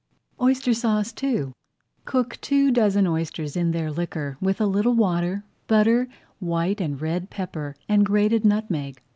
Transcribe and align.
OYSTER 0.41 0.73
SAUCE 0.73 1.13
II 1.21 1.53
Cook 2.05 2.39
two 2.41 2.71
dozen 2.71 3.05
oysters 3.05 3.55
in 3.55 3.69
their 3.69 3.91
liquor 3.91 4.35
with 4.41 4.59
a 4.59 4.65
little 4.65 4.95
water, 4.95 5.43
butter, 5.67 6.07
white 6.39 6.81
and 6.81 6.99
red 6.99 7.29
pepper, 7.29 7.75
and 7.87 8.03
grated 8.03 8.43
nutmeg. 8.43 8.99